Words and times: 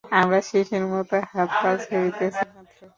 আমরা 0.19 0.39
শিশুর 0.47 0.83
মত 0.91 1.11
হাত-পা 1.31 1.71
ছুঁড়িতেছি 1.83 2.43
মাত্র। 2.49 2.79